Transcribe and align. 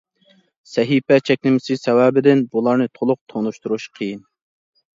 سەھىپە 0.71 1.19
چەكلىمىسى 1.31 1.77
سەۋەبىدىن 1.81 2.43
بۇلارنى 2.57 2.89
تولۇق 2.99 3.23
تونۇشتۇرۇش 3.35 3.89
قىيىن. 4.01 4.29